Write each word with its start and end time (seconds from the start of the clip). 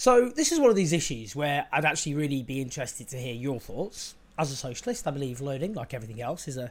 So 0.00 0.28
this 0.28 0.52
is 0.52 0.60
one 0.60 0.70
of 0.70 0.76
these 0.76 0.92
issues 0.92 1.34
where 1.34 1.66
I'd 1.72 1.84
actually 1.84 2.14
really 2.14 2.44
be 2.44 2.60
interested 2.60 3.08
to 3.08 3.16
hear 3.16 3.34
your 3.34 3.58
thoughts. 3.58 4.14
As 4.38 4.52
a 4.52 4.56
socialist, 4.56 5.08
I 5.08 5.10
believe 5.10 5.40
learning, 5.40 5.74
like 5.74 5.92
everything 5.92 6.22
else, 6.22 6.46
is 6.46 6.56
a, 6.56 6.70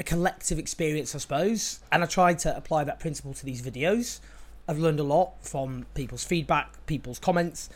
a 0.00 0.02
collective 0.02 0.58
experience, 0.58 1.14
I 1.14 1.18
suppose. 1.18 1.80
And 1.92 2.02
I 2.02 2.06
tried 2.06 2.38
to 2.40 2.56
apply 2.56 2.84
that 2.84 3.00
principle 3.00 3.34
to 3.34 3.44
these 3.44 3.60
videos. 3.60 4.20
I've 4.66 4.78
learned 4.78 4.98
a 4.98 5.04
lot 5.04 5.34
from 5.42 5.84
people's 5.92 6.24
feedback, 6.24 6.86
people's 6.86 7.18
comments. 7.18 7.68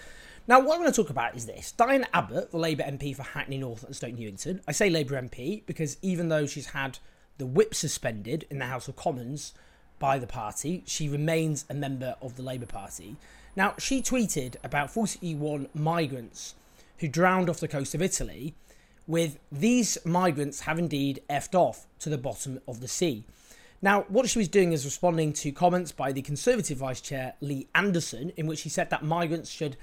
Now, 0.46 0.60
what 0.60 0.76
I'm 0.76 0.80
going 0.80 0.90
to 0.90 0.96
talk 0.96 1.10
about 1.10 1.36
is 1.36 1.44
this. 1.44 1.72
Diane 1.72 2.06
Abbott, 2.14 2.50
the 2.50 2.56
Labour 2.56 2.84
MP 2.84 3.14
for 3.14 3.22
Hackney 3.22 3.58
North 3.58 3.84
and 3.84 3.94
Stoke 3.94 4.14
Newington. 4.14 4.62
I 4.66 4.72
say 4.72 4.88
Labour 4.88 5.20
MP 5.20 5.66
because 5.66 5.98
even 6.00 6.30
though 6.30 6.46
she's 6.46 6.68
had 6.68 6.98
the 7.36 7.44
whip 7.44 7.74
suspended 7.74 8.46
in 8.48 8.58
the 8.58 8.64
House 8.64 8.88
of 8.88 8.96
Commons 8.96 9.52
by 9.98 10.18
the 10.18 10.26
party, 10.26 10.82
she 10.86 11.08
remains 11.08 11.64
a 11.68 11.74
member 11.74 12.16
of 12.20 12.36
the 12.36 12.42
Labour 12.42 12.66
Party. 12.66 13.16
Now, 13.56 13.74
she 13.78 14.02
tweeted 14.02 14.56
about 14.62 14.90
41 14.90 15.68
migrants 15.74 16.54
who 16.98 17.08
drowned 17.08 17.50
off 17.50 17.60
the 17.60 17.68
coast 17.68 17.94
of 17.94 18.02
Italy, 18.02 18.54
with 19.06 19.38
these 19.50 19.98
migrants 20.04 20.60
have 20.60 20.78
indeed 20.78 21.22
effed 21.30 21.54
off 21.54 21.86
to 22.00 22.08
the 22.10 22.18
bottom 22.18 22.60
of 22.68 22.80
the 22.80 22.88
sea. 22.88 23.24
Now, 23.80 24.02
what 24.08 24.28
she 24.28 24.38
was 24.38 24.48
doing 24.48 24.72
is 24.72 24.84
responding 24.84 25.32
to 25.34 25.52
comments 25.52 25.92
by 25.92 26.12
the 26.12 26.22
Conservative 26.22 26.78
Vice 26.78 27.00
Chair 27.00 27.34
Lee 27.40 27.68
Anderson, 27.74 28.32
in 28.36 28.46
which 28.46 28.62
he 28.62 28.68
said 28.68 28.90
that 28.90 29.04
migrants 29.04 29.50
should 29.50 29.76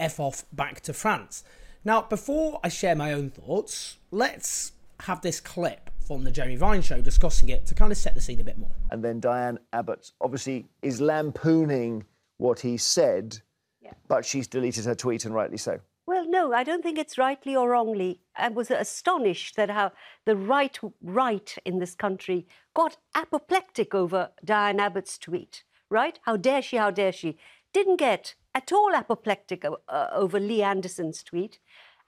F 0.00 0.18
off 0.18 0.44
back 0.52 0.80
to 0.82 0.92
France. 0.92 1.44
Now, 1.84 2.02
before 2.02 2.58
I 2.64 2.68
share 2.68 2.96
my 2.96 3.12
own 3.12 3.30
thoughts, 3.30 3.98
let's 4.10 4.72
have 5.00 5.20
this 5.20 5.40
clip 5.40 5.90
from 6.06 6.24
the 6.24 6.30
Jeremy 6.30 6.56
Vine 6.56 6.82
show 6.82 7.00
discussing 7.00 7.48
it 7.48 7.66
to 7.66 7.74
kind 7.74 7.90
of 7.92 7.98
set 7.98 8.14
the 8.14 8.20
scene 8.20 8.40
a 8.40 8.44
bit 8.44 8.58
more. 8.58 8.70
And 8.90 9.02
then 9.02 9.20
Diane 9.20 9.58
Abbott 9.72 10.10
obviously 10.20 10.66
is 10.82 11.00
lampooning 11.00 12.04
what 12.36 12.60
he 12.60 12.76
said, 12.76 13.38
Yeah. 13.80 13.92
but 14.08 14.24
she's 14.24 14.46
deleted 14.46 14.84
her 14.84 14.94
tweet, 14.94 15.24
and 15.24 15.34
rightly 15.34 15.56
so. 15.56 15.80
Well, 16.06 16.28
no, 16.28 16.52
I 16.52 16.64
don't 16.64 16.82
think 16.82 16.98
it's 16.98 17.16
rightly 17.16 17.56
or 17.56 17.70
wrongly. 17.70 18.20
I 18.36 18.48
was 18.48 18.70
astonished 18.70 19.56
that 19.56 19.70
how 19.70 19.92
the 20.26 20.36
right 20.36 20.78
right 21.02 21.56
in 21.64 21.78
this 21.78 21.94
country 21.94 22.46
got 22.74 22.98
apoplectic 23.14 23.94
over 23.94 24.30
Diane 24.44 24.80
Abbott's 24.80 25.16
tweet. 25.16 25.64
Right? 25.88 26.18
How 26.24 26.36
dare 26.36 26.60
she? 26.60 26.76
How 26.76 26.90
dare 26.90 27.12
she? 27.12 27.38
Didn't 27.72 27.96
get 27.96 28.34
at 28.54 28.72
all 28.72 28.94
apoplectic 28.94 29.64
uh, 29.64 30.06
over 30.12 30.38
Lee 30.38 30.62
Anderson's 30.62 31.22
tweet, 31.22 31.58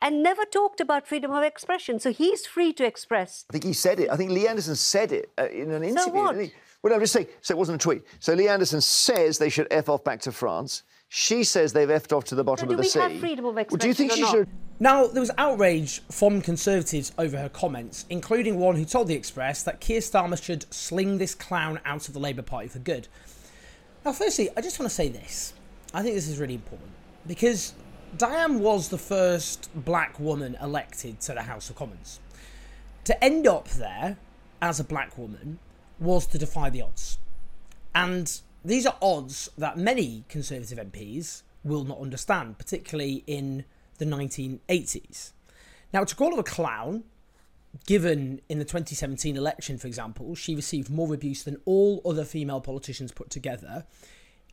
and 0.01 0.23
never 0.23 0.45
talked 0.45 0.81
about 0.81 1.07
freedom 1.07 1.31
of 1.31 1.43
expression. 1.43 1.99
So 1.99 2.13
he's 2.13 2.47
free 2.47 2.73
to 2.75 2.85
express. 2.85 3.45
I 3.51 3.53
think 3.53 3.65
he 3.65 3.73
said 3.73 4.01
it. 4.01 4.11
I 4.11 4.17
think 4.17 4.31
Lee 4.31 4.47
Anderson 4.47 4.77
said 4.77 5.13
it 5.13 5.31
uh, 5.39 5.49
in 5.49 5.71
an 5.71 5.83
interview. 5.83 6.03
So 6.05 6.11
what? 6.11 6.33
didn't 6.33 6.49
he? 6.49 6.55
Well, 6.83 6.95
I'm 6.95 7.01
just 7.01 7.13
saying. 7.13 7.27
So 7.41 7.55
it 7.55 7.59
wasn't 7.59 7.83
a 7.83 7.85
tweet. 7.85 8.03
So 8.21 8.35
Lee 8.35 8.49
Anderson 8.49 8.81
says 8.81 9.39
they 9.39 9.49
should 9.49 9.67
f 9.71 9.89
off 9.89 10.05
back 10.05 10.21
to 10.21 10.33
France. 10.33 10.83
She 11.09 11.45
says 11.45 11.73
they've 11.73 11.89
effed 11.89 12.15
off 12.17 12.25
to 12.25 12.35
the 12.35 12.43
bottom 12.45 12.69
do 12.69 12.75
of 12.75 12.79
the 12.79 12.83
we 12.83 12.89
sea. 12.89 12.99
have 12.99 13.19
freedom 13.21 13.45
of 13.47 13.55
Well, 13.55 13.65
do 13.65 13.87
you 13.87 13.95
think 13.95 14.13
she 14.13 14.23
not? 14.23 14.31
should? 14.33 14.49
Now, 14.81 15.07
there 15.07 15.21
was 15.21 15.31
outrage 15.39 16.03
from 16.11 16.43
Conservatives 16.43 17.13
over 17.17 17.39
her 17.39 17.49
comments, 17.49 18.05
including 18.11 18.59
one 18.59 18.77
who 18.77 18.85
told 18.85 19.09
The 19.09 19.15
Express 19.15 19.63
that 19.63 19.81
Keir 19.81 20.01
Starmer 20.01 20.41
should 20.43 20.73
sling 20.75 21.19
this 21.19 21.35
clown 21.35 21.81
out 21.85 22.09
of 22.09 22.15
the 22.15 22.21
Labour 22.21 22.43
Party 22.43 22.69
for 22.69 22.81
good. 22.81 23.09
Now, 24.05 24.13
firstly, 24.13 24.51
I 24.57 24.61
just 24.61 24.79
want 24.79 24.91
to 24.91 24.95
say 24.95 25.09
this. 25.09 25.55
I 25.95 26.03
think 26.03 26.15
this 26.15 26.29
is 26.29 26.39
really 26.39 26.55
important 26.55 26.91
because 27.27 27.73
Diane 28.17 28.61
was 28.61 28.89
the 28.89 28.99
first 28.99 29.69
black 29.75 30.19
woman 30.19 30.57
elected 30.63 31.21
to 31.21 31.35
the 31.35 31.43
House 31.43 31.69
of 31.69 31.77
Commons. 31.77 32.21
To 33.05 33.25
end 33.25 33.47
up 33.47 33.69
there 33.69 34.17
as 34.63 34.81
a 34.81 34.85
black 34.85 35.19
woman 35.19 35.59
was 35.99 36.27
to 36.29 36.39
defy 36.39 36.71
the 36.71 36.81
odds. 36.81 37.19
And 37.95 38.41
these 38.65 38.87
are 38.87 38.97
odds 39.03 39.51
that 39.59 39.77
many 39.77 40.25
Conservative 40.29 40.79
MPs 40.79 41.43
will 41.63 41.85
not 41.85 41.99
understand, 41.99 42.59
particularly 42.59 43.23
in 43.27 43.65
the 43.99 44.07
1980s. 44.07 45.33
Now, 45.93 46.05
to 46.05 46.15
call 46.15 46.35
her 46.37 46.41
a 46.41 46.45
clown, 46.45 47.05
given 47.87 48.41
in 48.49 48.59
the 48.59 48.65
2017 48.65 49.37
election, 49.37 49.77
for 49.77 49.89
example, 49.89 50.35
she 50.35 50.55
received 50.55 50.91
more 50.91 51.13
abuse 51.13 51.43
than 51.43 51.61
all 51.67 52.01
other 52.05 52.25
female 52.25 52.61
politicians 52.63 53.13
put 53.13 53.29
together, 53.29 53.85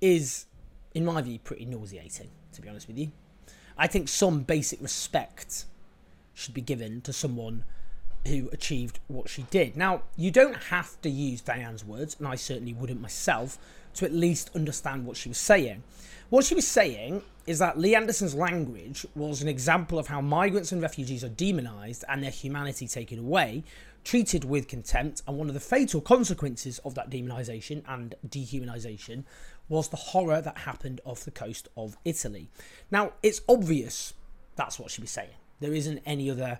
is, 0.02 0.48
in 0.94 1.06
my 1.06 1.22
view, 1.22 1.40
pretty 1.40 1.66
nauseating, 1.66 2.30
to 2.52 2.62
be 2.62 2.68
honest 2.68 2.88
with 2.88 2.98
you. 2.98 3.12
I 3.78 3.88
think 3.88 4.08
some 4.08 4.42
basic 4.42 4.82
respect 4.82 5.66
should 6.34 6.54
be 6.54 6.62
given 6.62 7.02
to 7.02 7.14
someone 7.14 7.64
who 8.28 8.50
achieved 8.52 9.00
what 9.08 9.30
she 9.30 9.44
did. 9.44 9.76
Now, 9.76 10.04
you 10.16 10.32
don't 10.32 10.56
have 10.56 11.00
to 11.02 11.10
use 11.10 11.42
Diane's 11.42 11.84
words, 11.84 12.16
and 12.18 12.28
I 12.28 12.36
certainly 12.36 12.74
wouldn't 12.74 13.02
myself, 13.02 13.58
to 13.96 14.06
at 14.06 14.14
least 14.14 14.50
understand 14.56 15.06
what 15.06 15.18
she 15.18 15.30
was 15.30 15.38
saying. 15.38 15.84
What 16.30 16.46
she 16.46 16.56
was 16.56 16.68
saying 16.68 17.22
is 17.46 17.60
that 17.60 17.78
Lee 17.78 17.96
Anderson's 17.96 18.34
language 18.34 19.06
was 19.16 19.42
an 19.42 19.48
example 19.48 20.00
of 20.00 20.08
how 20.08 20.22
migrants 20.22 20.72
and 20.72 20.82
refugees 20.82 21.24
are 21.24 21.30
demonised 21.30 22.04
and 22.08 22.24
their 22.24 22.32
humanity 22.32 22.88
taken 22.88 23.20
away, 23.20 23.64
treated 24.04 24.46
with 24.46 24.68
contempt, 24.68 25.22
and 25.28 25.38
one 25.38 25.48
of 25.48 25.54
the 25.54 25.60
fatal 25.60 26.02
consequences 26.02 26.80
of 26.80 26.96
that 26.96 27.10
demonisation 27.10 27.84
and 27.88 28.16
dehumanisation 28.28 29.24
was 29.70 29.90
the 29.90 29.98
horror 29.98 30.42
that 30.42 30.60
happened 30.60 31.02
off 31.06 31.24
the 31.24 31.32
coast 31.32 31.70
of 31.76 31.98
Italy. 32.06 32.50
Now, 32.92 33.14
it's 33.22 33.42
obvious 33.48 34.14
that's 34.56 34.80
what 34.80 34.92
she 34.92 35.02
was 35.02 35.12
saying. 35.12 35.30
There 35.60 35.74
isn't 35.74 36.02
any 36.06 36.30
other 36.30 36.60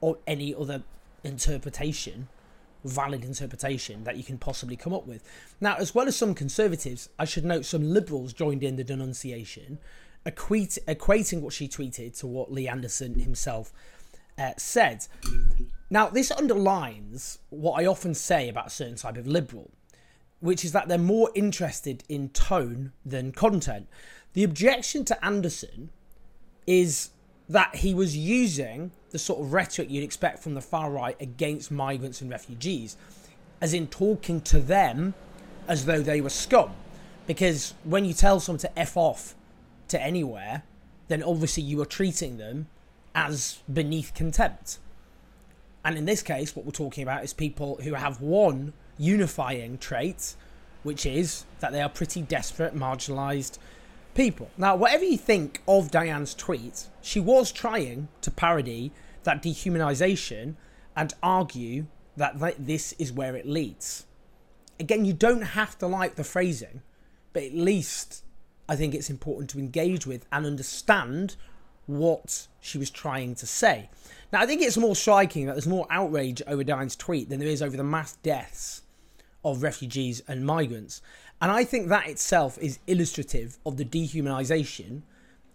or 0.00 0.18
any 0.26 0.54
other 0.54 0.82
interpretation, 1.22 2.28
valid 2.84 3.24
interpretation 3.24 4.04
that 4.04 4.16
you 4.16 4.22
can 4.24 4.38
possibly 4.38 4.76
come 4.76 4.92
up 4.92 5.06
with. 5.06 5.22
Now, 5.60 5.76
as 5.76 5.94
well 5.94 6.06
as 6.06 6.16
some 6.16 6.34
conservatives, 6.34 7.08
I 7.18 7.24
should 7.24 7.44
note 7.44 7.64
some 7.64 7.92
liberals 7.92 8.32
joined 8.32 8.62
in 8.62 8.76
the 8.76 8.84
denunciation, 8.84 9.78
equating 10.26 11.40
what 11.40 11.52
she 11.54 11.68
tweeted 11.68 12.18
to 12.18 12.26
what 12.26 12.52
Lee 12.52 12.68
Anderson 12.68 13.18
himself 13.18 13.72
uh, 14.38 14.52
said. 14.56 15.06
Now, 15.90 16.08
this 16.08 16.30
underlines 16.30 17.38
what 17.50 17.80
I 17.80 17.86
often 17.86 18.14
say 18.14 18.48
about 18.48 18.66
a 18.66 18.70
certain 18.70 18.96
type 18.96 19.16
of 19.16 19.26
liberal, 19.26 19.70
which 20.44 20.62
is 20.62 20.72
that 20.72 20.88
they're 20.88 20.98
more 20.98 21.30
interested 21.34 22.04
in 22.06 22.28
tone 22.28 22.92
than 23.02 23.32
content. 23.32 23.88
The 24.34 24.44
objection 24.44 25.02
to 25.06 25.24
Anderson 25.24 25.88
is 26.66 27.08
that 27.48 27.76
he 27.76 27.94
was 27.94 28.14
using 28.14 28.90
the 29.08 29.18
sort 29.18 29.40
of 29.40 29.54
rhetoric 29.54 29.88
you'd 29.88 30.04
expect 30.04 30.40
from 30.40 30.52
the 30.52 30.60
far 30.60 30.90
right 30.90 31.16
against 31.18 31.70
migrants 31.70 32.20
and 32.20 32.30
refugees, 32.30 32.98
as 33.62 33.72
in 33.72 33.86
talking 33.86 34.42
to 34.42 34.60
them 34.60 35.14
as 35.66 35.86
though 35.86 36.02
they 36.02 36.20
were 36.20 36.28
scum. 36.28 36.72
Because 37.26 37.72
when 37.82 38.04
you 38.04 38.12
tell 38.12 38.38
someone 38.38 38.58
to 38.58 38.78
F 38.78 38.98
off 38.98 39.34
to 39.88 39.98
anywhere, 39.98 40.62
then 41.08 41.22
obviously 41.22 41.62
you 41.62 41.80
are 41.80 41.86
treating 41.86 42.36
them 42.36 42.66
as 43.14 43.60
beneath 43.72 44.12
contempt. 44.12 44.76
And 45.86 45.96
in 45.96 46.04
this 46.04 46.20
case, 46.20 46.54
what 46.54 46.66
we're 46.66 46.72
talking 46.72 47.02
about 47.02 47.24
is 47.24 47.32
people 47.32 47.80
who 47.82 47.94
have 47.94 48.20
one 48.20 48.74
unifying 48.98 49.78
trait, 49.78 50.34
which 50.82 51.06
is 51.06 51.44
that 51.60 51.72
they 51.72 51.80
are 51.80 51.88
pretty 51.88 52.22
desperate, 52.22 52.74
marginalised 52.74 53.58
people. 54.14 54.50
Now, 54.56 54.76
whatever 54.76 55.04
you 55.04 55.18
think 55.18 55.62
of 55.66 55.90
Diane's 55.90 56.34
tweet, 56.34 56.88
she 57.00 57.20
was 57.20 57.50
trying 57.50 58.08
to 58.20 58.30
parody 58.30 58.92
that 59.24 59.42
dehumanisation 59.42 60.54
and 60.96 61.12
argue 61.22 61.86
that 62.16 62.38
this 62.58 62.92
is 62.98 63.12
where 63.12 63.34
it 63.34 63.46
leads. 63.46 64.06
Again, 64.78 65.04
you 65.04 65.12
don't 65.12 65.42
have 65.42 65.76
to 65.78 65.86
like 65.86 66.14
the 66.14 66.24
phrasing, 66.24 66.82
but 67.32 67.42
at 67.42 67.54
least 67.54 68.22
I 68.68 68.76
think 68.76 68.94
it's 68.94 69.10
important 69.10 69.50
to 69.50 69.58
engage 69.58 70.06
with 70.06 70.26
and 70.30 70.46
understand 70.46 71.36
what 71.86 72.46
she 72.60 72.78
was 72.78 72.90
trying 72.90 73.34
to 73.34 73.46
say. 73.46 73.90
Now, 74.32 74.40
I 74.40 74.46
think 74.46 74.62
it's 74.62 74.76
more 74.76 74.96
striking 74.96 75.46
that 75.46 75.52
there's 75.52 75.66
more 75.66 75.86
outrage 75.90 76.40
over 76.46 76.64
Diane's 76.64 76.96
tweet 76.96 77.28
than 77.28 77.40
there 77.40 77.48
is 77.48 77.62
over 77.62 77.76
the 77.76 77.84
mass 77.84 78.14
deaths 78.22 78.82
of 79.44 79.62
refugees 79.62 80.22
and 80.26 80.46
migrants. 80.46 81.02
And 81.40 81.50
I 81.50 81.64
think 81.64 81.88
that 81.88 82.08
itself 82.08 82.58
is 82.58 82.78
illustrative 82.86 83.58
of 83.66 83.76
the 83.76 83.84
dehumanization 83.84 85.02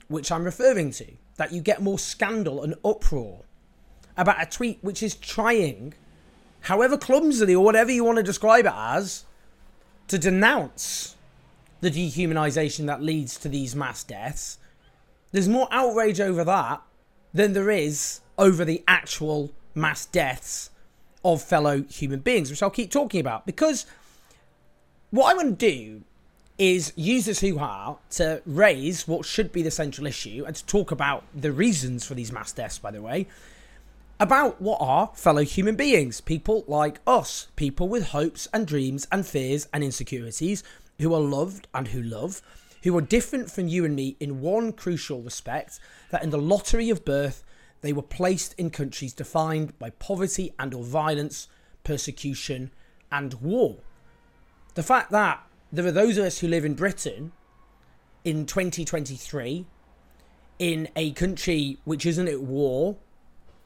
which 0.08 0.32
I'm 0.32 0.44
referring 0.44 0.92
to. 0.92 1.06
That 1.38 1.54
you 1.54 1.62
get 1.62 1.82
more 1.82 2.00
scandal 2.00 2.64
and 2.64 2.76
uproar 2.84 3.42
about 4.18 4.42
a 4.42 4.46
tweet 4.46 4.80
which 4.82 5.02
is 5.02 5.16
trying, 5.16 5.94
however 6.62 6.98
clumsily 6.98 7.56
or 7.56 7.64
whatever 7.64 7.92
you 7.92 8.04
want 8.04 8.18
to 8.18 8.24
describe 8.24 8.66
it 8.66 8.74
as, 8.76 9.26
to 10.10 10.18
denounce 10.18 11.16
the 11.80 11.90
dehumanization 11.90 12.88
that 12.88 13.02
leads 13.02 13.38
to 13.38 13.48
these 13.48 13.76
mass 13.76 14.04
deaths. 14.04 14.58
There's 15.32 15.48
more 15.48 15.70
outrage 15.72 16.20
over 16.20 16.44
that 16.44 16.82
than 17.34 17.54
there 17.54 17.70
is 17.70 18.20
over 18.38 18.66
the 18.66 18.84
actual 18.88 19.52
mass 19.76 20.06
deaths 20.06 20.72
of 21.34 21.42
fellow 21.42 21.84
human 21.84 22.20
beings, 22.20 22.50
which 22.50 22.64
I'll 22.64 22.70
keep 22.70 22.92
talking 22.92 23.20
about. 23.20 23.46
Because 23.46 23.86
what 25.12 25.32
I 25.32 25.36
want 25.36 25.60
to 25.60 25.72
do 25.72 26.02
is 26.58 26.92
use 26.96 27.26
this 27.26 27.40
hoo 27.40 27.58
ha 27.58 27.98
to 28.12 28.42
raise 28.46 29.08
what 29.08 29.26
should 29.26 29.52
be 29.52 29.62
the 29.62 29.72
central 29.72 30.06
issue 30.06 30.44
and 30.46 30.56
to 30.56 30.66
talk 30.66 30.92
about 30.92 31.24
the 31.34 31.52
reasons 31.52 32.06
for 32.06 32.16
these 32.16 32.32
mass 32.32 32.52
deaths, 32.52 32.78
by 32.78 32.92
the 32.92 33.02
way, 33.02 33.28
about 34.20 34.62
what 34.62 34.78
are 34.82 35.12
fellow 35.16 35.44
human 35.44 35.76
beings, 35.76 36.20
people 36.20 36.66
like 36.68 37.00
us, 37.08 37.48
people 37.56 37.88
with 37.88 38.08
hopes 38.08 38.48
and 38.54 38.68
dreams 38.68 39.08
and 39.12 39.26
fears 39.26 39.70
and 39.74 39.84
insecurities, 39.84 40.64
who 41.00 41.14
are 41.14 41.22
loved 41.22 41.68
and 41.74 41.90
who 41.90 42.02
love, 42.02 42.42
who 42.84 42.98
are 42.98 43.02
different 43.02 43.50
from 43.50 43.70
you 43.70 43.86
and 43.86 43.96
me 43.96 44.18
in 44.20 44.42
one 44.42 44.74
crucial 44.74 45.22
respect 45.22 45.80
that 46.12 46.24
in 46.24 46.30
the 46.30 46.38
lottery 46.38 46.90
of 46.90 47.06
birth, 47.06 47.44
they 47.82 47.94
were 47.94 48.02
placed 48.02 48.54
in 48.58 48.70
countries 48.70 49.14
defined 49.14 49.78
by 49.80 49.90
poverty 49.92 50.54
and 50.60 50.74
or 50.74 50.84
violence, 50.84 51.48
persecution 51.84 52.72
and 53.12 53.36
war. 53.36 53.78
The 54.76 54.84
fact 54.84 55.12
that 55.12 55.44
there 55.72 55.86
are 55.86 55.92
those 55.92 56.18
of 56.18 56.26
us 56.26 56.40
who 56.40 56.48
live 56.48 56.66
in 56.66 56.74
Britain 56.74 57.32
in 58.24 58.46
2023 58.46 59.66
in 60.58 60.90
a 60.96 61.12
country 61.12 61.78
which 61.86 62.06
isn't 62.06 62.28
at 62.28 62.42
war, 62.42 62.98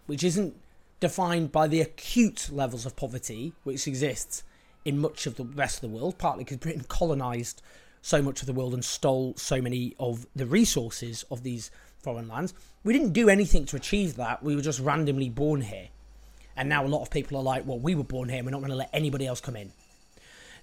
which 0.06 0.24
isn't 0.24 0.56
defined 1.00 1.52
by 1.52 1.68
the 1.68 1.82
acute 1.82 2.50
levels 2.52 2.86
of 2.86 2.96
poverty 2.96 3.54
which 3.64 3.88
exists 3.88 4.44
in 4.86 5.00
much 5.00 5.26
of 5.26 5.36
the 5.36 5.46
rest 5.46 5.84
of 5.84 5.90
the 5.90 5.98
world, 5.98 6.18
partly 6.18 6.44
because 6.44 6.58
Britain 6.58 6.86
colonized 6.88 7.62
so 8.02 8.22
much 8.22 8.42
of 8.42 8.48
the 8.48 8.54
world 8.54 8.74
and 8.74 8.84
stole 8.84 9.34
so 9.38 9.62
many 9.62 9.96
of 9.98 10.28
the 10.36 10.46
resources 10.46 11.24
of 11.32 11.44
these 11.44 11.72
foreign 12.04 12.28
lands. 12.28 12.54
We 12.84 12.94
didn't 12.94 13.14
do 13.14 13.30
anything 13.30 13.66
to 13.68 13.76
achieve 13.76 14.18
that. 14.18 14.44
We 14.44 14.56
were 14.56 14.62
just 14.62 14.80
randomly 14.80 15.30
born 15.30 15.62
here. 15.62 15.88
And 16.56 16.70
now 16.70 16.86
a 16.86 16.88
lot 16.88 17.02
of 17.02 17.10
people 17.10 17.38
are 17.38 17.44
like, 17.44 17.66
well, 17.66 17.80
we 17.80 17.96
were 17.96 18.04
born 18.04 18.30
here. 18.30 18.38
and 18.38 18.46
We're 18.46 18.52
not 18.52 18.60
going 18.60 18.72
to 18.72 18.78
let 18.78 18.90
anybody 18.94 19.26
else 19.26 19.42
come 19.42 19.56
in. 19.56 19.72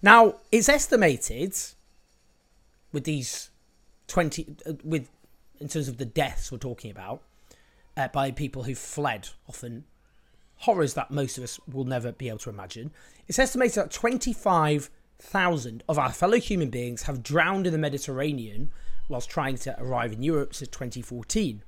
Now, 0.02 0.36
it's 0.52 0.68
estimated 0.68 1.56
with 2.92 3.04
these 3.04 3.50
20, 4.06 4.56
uh, 4.66 4.72
with 4.84 5.08
in 5.60 5.68
terms 5.68 5.88
of 5.88 5.98
the 5.98 6.04
deaths 6.04 6.50
we're 6.50 6.58
talking 6.58 6.90
about, 6.90 7.22
uh, 7.96 8.08
by 8.08 8.30
people 8.30 8.62
who 8.62 8.74
fled, 8.74 9.28
often 9.48 9.84
horrors 10.58 10.94
that 10.94 11.10
most 11.10 11.38
of 11.38 11.44
us 11.44 11.58
will 11.66 11.84
never 11.84 12.12
be 12.12 12.28
able 12.28 12.38
to 12.38 12.50
imagine. 12.50 12.90
It's 13.28 13.38
estimated 13.38 13.76
that 13.76 13.90
25,000 13.90 15.82
of 15.88 15.98
our 15.98 16.12
fellow 16.12 16.38
human 16.38 16.70
beings 16.70 17.02
have 17.02 17.22
drowned 17.22 17.66
in 17.66 17.72
the 17.72 17.78
Mediterranean 17.78 18.70
whilst 19.10 19.28
trying 19.28 19.56
to 19.58 19.76
arrive 19.82 20.12
in 20.12 20.22
Europe 20.22 20.54
since 20.54 20.70
2014. 20.70 21.62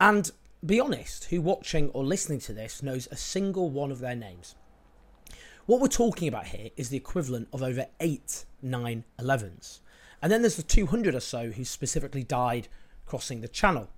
And 0.00 0.30
be 0.64 0.80
honest, 0.80 1.24
who 1.24 1.40
watching 1.40 1.90
or 1.90 2.04
listening 2.04 2.40
to 2.40 2.52
this 2.52 2.82
knows 2.82 3.08
a 3.10 3.16
single 3.16 3.68
one 3.68 3.90
of 3.90 3.98
their 3.98 4.16
names? 4.16 4.54
What 5.66 5.80
we're 5.80 5.88
talking 5.88 6.28
about 6.28 6.46
here 6.48 6.70
is 6.76 6.88
the 6.88 6.96
equivalent 6.96 7.48
of 7.52 7.62
over 7.62 7.86
eight 8.00 8.44
9 8.62 9.04
11s. 9.18 9.80
And 10.22 10.30
then 10.30 10.42
there's 10.42 10.56
the 10.56 10.62
200 10.62 11.14
or 11.14 11.20
so 11.20 11.50
who 11.50 11.64
specifically 11.64 12.22
died 12.22 12.68
crossing 13.06 13.40
the 13.40 13.48
channel. 13.48 13.88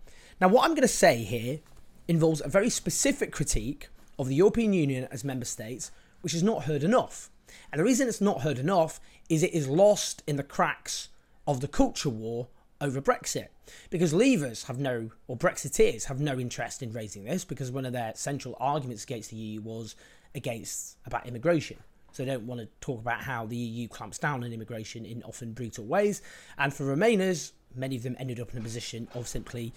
Now, 0.40 0.48
what 0.48 0.64
I'm 0.64 0.72
going 0.72 0.82
to 0.82 0.88
say 0.88 1.24
here 1.24 1.60
involves 2.08 2.42
a 2.44 2.48
very 2.48 2.70
specific 2.70 3.32
critique 3.32 3.88
of 4.18 4.28
the 4.28 4.34
European 4.34 4.72
Union 4.72 5.08
as 5.10 5.24
member 5.24 5.44
states, 5.44 5.90
which 6.20 6.34
is 6.34 6.42
not 6.42 6.64
heard 6.64 6.84
enough. 6.84 7.30
And 7.70 7.80
the 7.80 7.84
reason 7.84 8.08
it's 8.08 8.20
not 8.20 8.42
heard 8.42 8.58
enough 8.58 9.00
is 9.28 9.42
it 9.42 9.52
is 9.52 9.68
lost 9.68 10.22
in 10.26 10.36
the 10.36 10.42
cracks 10.42 11.08
of 11.46 11.60
the 11.60 11.68
culture 11.68 12.08
war 12.08 12.48
over 12.82 13.00
Brexit. 13.00 13.48
Because 13.88 14.12
leavers 14.12 14.66
have 14.66 14.78
no, 14.78 15.10
or 15.28 15.36
Brexiteers 15.36 16.04
have 16.04 16.20
no 16.20 16.38
interest 16.38 16.82
in 16.82 16.92
raising 16.92 17.24
this 17.24 17.44
because 17.44 17.70
one 17.70 17.86
of 17.86 17.92
their 17.92 18.12
central 18.14 18.56
arguments 18.60 19.04
against 19.04 19.30
the 19.30 19.36
EU 19.36 19.60
was 19.62 19.94
against 20.34 20.98
about 21.06 21.26
immigration. 21.26 21.78
So 22.10 22.24
they 22.24 22.32
don't 22.32 22.46
want 22.46 22.60
to 22.60 22.68
talk 22.80 23.00
about 23.00 23.22
how 23.22 23.46
the 23.46 23.56
EU 23.56 23.88
clamps 23.88 24.18
down 24.18 24.44
on 24.44 24.52
immigration 24.52 25.06
in 25.06 25.22
often 25.22 25.52
brutal 25.52 25.86
ways. 25.86 26.20
And 26.58 26.74
for 26.74 26.84
Remainers, 26.84 27.52
many 27.74 27.96
of 27.96 28.02
them 28.02 28.16
ended 28.18 28.38
up 28.38 28.52
in 28.52 28.58
a 28.58 28.62
position 28.62 29.08
of 29.14 29.26
simply 29.26 29.72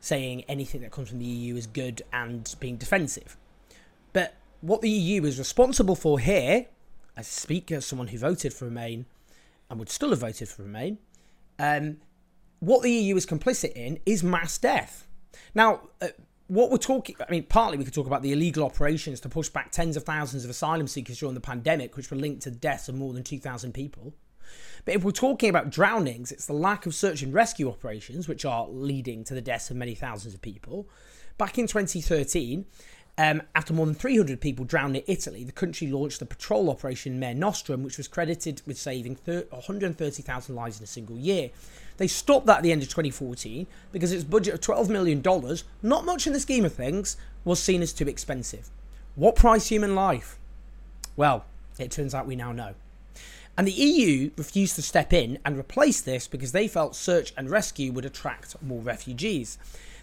saying 0.00 0.44
anything 0.48 0.80
that 0.80 0.90
comes 0.90 1.10
from 1.10 1.20
the 1.20 1.24
EU 1.24 1.56
is 1.56 1.66
good 1.66 2.02
and 2.12 2.54
being 2.58 2.76
defensive. 2.76 3.36
But 4.12 4.34
what 4.60 4.80
the 4.80 4.90
EU 4.90 5.24
is 5.24 5.38
responsible 5.38 5.94
for 5.94 6.18
here, 6.18 6.66
as 7.16 7.28
a 7.28 7.32
speaker, 7.32 7.76
as 7.76 7.86
someone 7.86 8.08
who 8.08 8.18
voted 8.18 8.52
for 8.52 8.64
Remain 8.64 9.06
and 9.70 9.78
would 9.78 9.88
still 9.88 10.10
have 10.10 10.20
voted 10.20 10.48
for 10.48 10.62
Remain, 10.62 10.98
um, 11.58 11.98
what 12.66 12.82
the 12.82 12.90
EU 12.90 13.16
is 13.16 13.24
complicit 13.24 13.72
in 13.74 14.00
is 14.04 14.24
mass 14.24 14.58
death. 14.58 15.06
Now, 15.54 15.82
uh, 16.00 16.08
what 16.48 16.68
we're 16.68 16.78
talking, 16.78 17.14
I 17.20 17.30
mean, 17.30 17.44
partly 17.44 17.78
we 17.78 17.84
could 17.84 17.94
talk 17.94 18.08
about 18.08 18.22
the 18.22 18.32
illegal 18.32 18.64
operations 18.64 19.20
to 19.20 19.28
push 19.28 19.48
back 19.48 19.70
tens 19.70 19.96
of 19.96 20.02
thousands 20.02 20.42
of 20.42 20.50
asylum 20.50 20.88
seekers 20.88 21.20
during 21.20 21.36
the 21.36 21.40
pandemic, 21.40 21.96
which 21.96 22.10
were 22.10 22.16
linked 22.16 22.42
to 22.42 22.50
deaths 22.50 22.88
of 22.88 22.96
more 22.96 23.12
than 23.12 23.22
2,000 23.22 23.72
people. 23.72 24.14
But 24.84 24.96
if 24.96 25.04
we're 25.04 25.12
talking 25.12 25.48
about 25.48 25.70
drownings, 25.70 26.32
it's 26.32 26.46
the 26.46 26.54
lack 26.54 26.86
of 26.86 26.94
search 26.94 27.22
and 27.22 27.32
rescue 27.32 27.68
operations, 27.68 28.26
which 28.26 28.44
are 28.44 28.66
leading 28.68 29.22
to 29.24 29.34
the 29.34 29.40
deaths 29.40 29.70
of 29.70 29.76
many 29.76 29.94
thousands 29.94 30.34
of 30.34 30.42
people. 30.42 30.88
Back 31.38 31.58
in 31.58 31.68
2013, 31.68 32.66
um, 33.18 33.42
after 33.54 33.72
more 33.72 33.86
than 33.86 33.94
300 33.94 34.40
people 34.40 34.64
drowned 34.64 34.96
in 34.96 35.02
Italy, 35.06 35.42
the 35.42 35.52
country 35.52 35.86
launched 35.88 36.18
the 36.18 36.26
patrol 36.26 36.68
operation 36.68 37.18
Mare 37.18 37.34
Nostrum, 37.34 37.82
which 37.82 37.96
was 37.96 38.08
credited 38.08 38.60
with 38.66 38.76
saving 38.76 39.16
130,000 39.24 40.54
lives 40.54 40.78
in 40.78 40.84
a 40.84 40.86
single 40.86 41.16
year. 41.16 41.50
They 41.96 42.08
stopped 42.08 42.46
that 42.46 42.58
at 42.58 42.62
the 42.62 42.72
end 42.72 42.82
of 42.82 42.88
2014 42.88 43.66
because 43.90 44.12
its 44.12 44.24
budget 44.24 44.54
of 44.54 44.60
$12 44.60 44.90
million, 44.90 45.22
not 45.82 46.04
much 46.04 46.26
in 46.26 46.34
the 46.34 46.40
scheme 46.40 46.66
of 46.66 46.74
things, 46.74 47.16
was 47.44 47.62
seen 47.62 47.80
as 47.80 47.94
too 47.94 48.06
expensive. 48.06 48.68
What 49.14 49.34
price 49.34 49.68
human 49.68 49.94
life? 49.94 50.38
Well, 51.16 51.46
it 51.78 51.90
turns 51.90 52.14
out 52.14 52.26
we 52.26 52.36
now 52.36 52.52
know. 52.52 52.74
And 53.56 53.66
the 53.66 53.72
EU 53.72 54.30
refused 54.36 54.76
to 54.76 54.82
step 54.82 55.14
in 55.14 55.38
and 55.42 55.58
replace 55.58 56.02
this 56.02 56.28
because 56.28 56.52
they 56.52 56.68
felt 56.68 56.94
search 56.94 57.32
and 57.38 57.48
rescue 57.48 57.92
would 57.92 58.04
attract 58.04 58.62
more 58.62 58.82
refugees. 58.82 59.56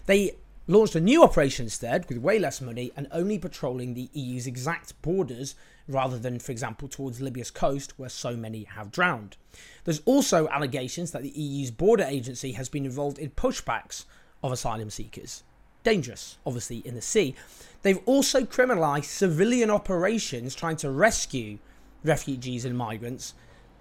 They 0.06 0.34
launched 0.66 0.94
a 0.94 1.00
new 1.00 1.22
operation 1.22 1.66
instead 1.66 2.08
with 2.08 2.18
way 2.18 2.38
less 2.38 2.60
money 2.60 2.90
and 2.96 3.06
only 3.12 3.38
patrolling 3.38 3.94
the 3.94 4.08
EU's 4.12 4.46
exact 4.46 5.00
borders 5.02 5.54
rather 5.86 6.18
than, 6.18 6.38
for 6.38 6.52
example, 6.52 6.88
towards 6.88 7.20
Libya's 7.20 7.50
coast 7.50 7.98
where 7.98 8.08
so 8.08 8.34
many 8.36 8.64
have 8.64 8.90
drowned. 8.90 9.36
There's 9.84 10.00
also 10.06 10.48
allegations 10.48 11.10
that 11.10 11.22
the 11.22 11.38
EU's 11.38 11.70
border 11.70 12.04
agency 12.04 12.52
has 12.52 12.68
been 12.68 12.86
involved 12.86 13.18
in 13.18 13.30
pushbacks 13.30 14.06
of 14.42 14.52
asylum 14.52 14.90
seekers. 14.90 15.42
Dangerous, 15.82 16.38
obviously, 16.46 16.78
in 16.78 16.94
the 16.94 17.02
sea. 17.02 17.34
They've 17.82 18.00
also 18.06 18.42
criminalised 18.42 19.04
civilian 19.04 19.70
operations 19.70 20.54
trying 20.54 20.76
to 20.76 20.90
rescue 20.90 21.58
refugees 22.02 22.64
and 22.64 22.76
migrants, 22.76 23.34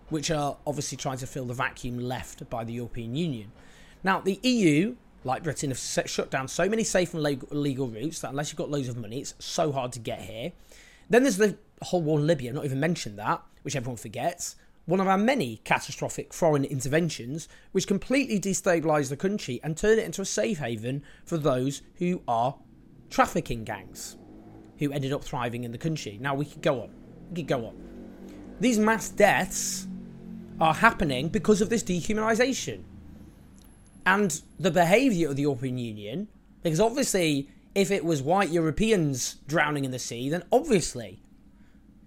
which 0.09 0.29
are 0.29 0.57
obviously 0.67 0.97
trying 0.97 1.17
to 1.19 1.27
fill 1.27 1.45
the 1.45 1.53
vacuum 1.53 1.97
left 1.97 2.49
by 2.49 2.65
the 2.65 2.73
European 2.73 3.15
Union. 3.15 3.53
Now, 4.03 4.19
the 4.19 4.37
EU, 4.43 4.97
like 5.23 5.43
Britain, 5.43 5.69
have 5.69 5.79
shut 5.79 6.29
down 6.29 6.47
so 6.47 6.67
many 6.67 6.83
safe 6.83 7.13
and 7.13 7.23
legal 7.23 7.87
routes 7.87 8.19
that 8.21 8.29
unless 8.29 8.49
you've 8.51 8.57
got 8.57 8.69
loads 8.69 8.89
of 8.89 8.97
money, 8.97 9.19
it's 9.19 9.33
so 9.39 9.71
hard 9.71 9.91
to 9.93 9.99
get 9.99 10.21
here. 10.21 10.51
Then 11.09 11.23
there's 11.23 11.37
the 11.37 11.57
whole 11.81 12.01
war 12.01 12.19
in 12.19 12.27
Libya, 12.27 12.53
not 12.53 12.65
even 12.65 12.79
mentioned 12.79 13.19
that, 13.19 13.41
which 13.63 13.75
everyone 13.75 13.97
forgets 13.97 14.55
one 14.85 14.99
of 14.99 15.07
our 15.07 15.17
many 15.17 15.57
catastrophic 15.63 16.33
foreign 16.33 16.65
interventions 16.65 17.47
which 17.71 17.87
completely 17.87 18.39
destabilised 18.39 19.09
the 19.09 19.17
country 19.17 19.59
and 19.63 19.77
turned 19.77 19.99
it 19.99 20.05
into 20.05 20.21
a 20.21 20.25
safe 20.25 20.59
haven 20.59 21.03
for 21.23 21.37
those 21.37 21.81
who 21.95 22.21
are 22.27 22.55
trafficking 23.09 23.63
gangs 23.63 24.17
who 24.79 24.91
ended 24.91 25.13
up 25.13 25.23
thriving 25.23 25.63
in 25.63 25.71
the 25.71 25.77
country. 25.77 26.17
Now 26.19 26.35
we 26.35 26.45
could 26.45 26.61
go 26.61 26.81
on. 26.81 26.89
We 27.29 27.37
could 27.37 27.47
go 27.47 27.65
on. 27.65 27.75
These 28.59 28.79
mass 28.79 29.09
deaths 29.09 29.87
are 30.59 30.73
happening 30.73 31.29
because 31.29 31.61
of 31.61 31.69
this 31.69 31.83
dehumanisation. 31.83 32.83
And 34.05 34.41
the 34.59 34.71
behaviour 34.71 35.29
of 35.29 35.35
the 35.35 35.43
European 35.43 35.77
Union, 35.77 36.27
because 36.61 36.79
obviously, 36.79 37.49
if 37.73 37.91
it 37.91 38.03
was 38.03 38.21
white 38.21 38.49
Europeans 38.49 39.37
drowning 39.47 39.85
in 39.85 39.91
the 39.91 39.99
sea, 39.99 40.29
then 40.29 40.43
obviously 40.51 41.21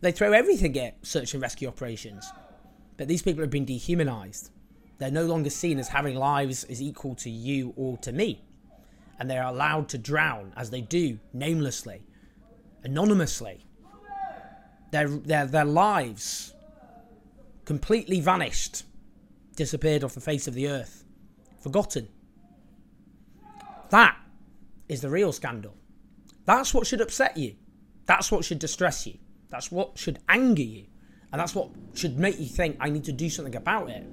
they 0.00 0.12
throw 0.12 0.32
everything 0.32 0.78
at 0.78 1.04
search 1.04 1.32
and 1.32 1.42
rescue 1.42 1.68
operations. 1.68 2.30
But 2.96 3.08
these 3.08 3.22
people 3.22 3.42
have 3.42 3.50
been 3.50 3.64
dehumanized. 3.64 4.50
They're 4.98 5.10
no 5.10 5.26
longer 5.26 5.50
seen 5.50 5.78
as 5.78 5.88
having 5.88 6.16
lives 6.16 6.64
as 6.64 6.80
equal 6.80 7.14
to 7.16 7.30
you 7.30 7.74
or 7.76 7.96
to 7.98 8.12
me. 8.12 8.42
And 9.18 9.30
they're 9.30 9.42
allowed 9.42 9.88
to 9.90 9.98
drown 9.98 10.52
as 10.56 10.70
they 10.70 10.82
do, 10.82 11.18
namelessly, 11.32 12.02
anonymously. 12.82 13.64
Their, 14.90 15.08
their, 15.08 15.46
their 15.46 15.64
lives 15.64 16.54
completely 17.64 18.20
vanished, 18.20 18.84
disappeared 19.56 20.04
off 20.04 20.14
the 20.14 20.20
face 20.20 20.46
of 20.46 20.54
the 20.54 20.68
earth, 20.68 21.05
forgotten. 21.66 22.06
That 23.90 24.16
is 24.88 25.00
the 25.00 25.10
real 25.10 25.32
scandal. 25.32 25.74
That's 26.44 26.72
what 26.72 26.86
should 26.86 27.00
upset 27.00 27.36
you. 27.36 27.56
That's 28.04 28.30
what 28.30 28.44
should 28.44 28.60
distress 28.60 29.04
you. 29.04 29.18
That's 29.48 29.72
what 29.72 29.98
should 29.98 30.20
anger 30.28 30.62
you. 30.62 30.84
And 31.32 31.40
that's 31.40 31.56
what 31.56 31.70
should 31.92 32.20
make 32.20 32.38
you 32.38 32.46
think, 32.46 32.76
I 32.78 32.88
need 32.88 33.02
to 33.02 33.12
do 33.12 33.28
something 33.28 33.56
about 33.56 33.90
it. 33.90 34.06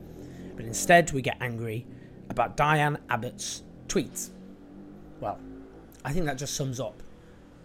But 0.56 0.66
instead, 0.66 1.12
we 1.12 1.22
get 1.22 1.38
angry 1.42 1.86
about 2.32 2.58
Diane 2.58 2.98
Abbott's 3.12 3.62
tweets. 3.88 4.32
Well, 5.20 5.40
I 6.04 6.12
think 6.12 6.26
that 6.26 6.40
just 6.40 6.56
sums 6.56 6.80
up 6.80 7.04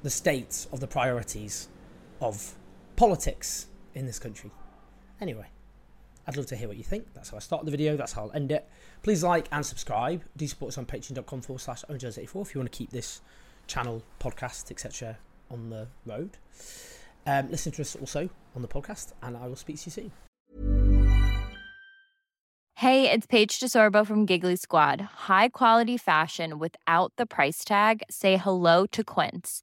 the 0.03 0.11
state 0.11 0.67
of 0.71 0.81
the 0.81 0.87
priorities 0.87 1.69
of 2.21 2.55
politics 2.97 3.69
in 3.95 4.05
this 4.05 4.19
country. 4.19 4.51
Anyway, 5.19 5.47
I'd 6.29 6.37
love 6.37 6.47
to 6.47 6.57
hear 6.57 6.69
what 6.69 6.77
you 6.77 6.85
think. 6.85 7.07
That's 7.15 7.31
how 7.31 7.39
I 7.39 7.41
start 7.41 7.65
the 7.65 7.71
video. 7.71 7.97
That's 7.97 8.13
how 8.13 8.25
I'll 8.25 8.33
end 8.33 8.53
it. 8.53 8.69
Please 9.03 9.25
like 9.25 9.49
and 9.51 9.65
subscribe. 9.65 10.23
Do 10.37 10.47
support 10.47 10.69
us 10.69 10.79
on 10.79 10.85
patreon.com 10.85 11.41
forward 11.41 11.61
slash 11.61 11.85
84 11.89 12.43
if 12.43 12.55
you 12.55 12.61
want 12.61 12.71
to 12.71 12.77
keep 12.79 12.91
this 12.91 13.23
channel, 13.67 14.03
podcast, 14.21 14.71
etc. 14.71 15.17
on 15.51 15.71
the 15.71 15.89
road. 16.05 16.37
Um, 17.27 17.51
listen 17.51 17.73
to 17.73 17.83
us 17.83 17.97
also 17.97 18.29
on 18.55 18.61
the 18.61 18.69
podcast, 18.69 19.13
and 19.23 19.39
I 19.39 19.47
will 19.47 19.57
speak 19.57 19.79
to 19.81 19.87
you 19.87 19.91
soon. 19.91 20.13
Hey, 22.75 23.11
it's 23.11 23.27
Paige 23.27 23.59
DeSorbo 23.59 24.07
from 24.07 24.27
Giggly 24.27 24.57
Squad. 24.57 25.01
High 25.01 25.49
quality 25.49 25.97
fashion 25.97 26.59
without 26.59 27.13
the 27.17 27.27
price 27.27 27.65
tag. 27.65 28.03
Say 28.11 28.37
hello 28.37 28.87
to 28.93 29.03
Quince. 29.03 29.63